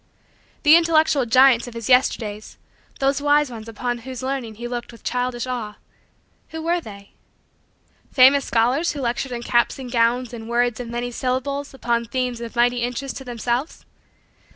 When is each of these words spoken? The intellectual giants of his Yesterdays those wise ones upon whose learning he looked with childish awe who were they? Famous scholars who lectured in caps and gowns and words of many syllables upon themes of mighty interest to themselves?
The 0.63 0.75
intellectual 0.75 1.27
giants 1.27 1.67
of 1.67 1.75
his 1.75 1.87
Yesterdays 1.87 2.57
those 2.97 3.21
wise 3.21 3.51
ones 3.51 3.69
upon 3.69 3.99
whose 3.99 4.23
learning 4.23 4.55
he 4.55 4.67
looked 4.67 4.91
with 4.91 5.03
childish 5.03 5.45
awe 5.45 5.75
who 6.49 6.59
were 6.59 6.81
they? 6.81 7.11
Famous 8.11 8.43
scholars 8.45 8.93
who 8.93 8.99
lectured 8.99 9.31
in 9.31 9.43
caps 9.43 9.77
and 9.77 9.91
gowns 9.91 10.33
and 10.33 10.49
words 10.49 10.79
of 10.79 10.87
many 10.87 11.11
syllables 11.11 11.71
upon 11.75 12.05
themes 12.05 12.41
of 12.41 12.55
mighty 12.55 12.77
interest 12.77 13.15
to 13.17 13.23
themselves? 13.23 13.85